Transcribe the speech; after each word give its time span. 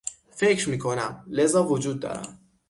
فکر 0.31 0.69
میکنم، 0.69 1.23
لذا 1.27 1.63
وجود 1.63 1.99
دارم. 1.99 2.37